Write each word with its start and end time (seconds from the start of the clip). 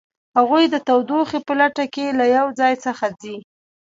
هغوی 0.37 0.63
د 0.69 0.75
تودوخې 0.87 1.39
په 1.47 1.53
لټه 1.59 1.85
کې 1.93 2.05
له 2.19 2.25
یو 2.37 2.47
ځای 2.59 2.73
څخه 2.85 3.05
ځي 3.21 3.35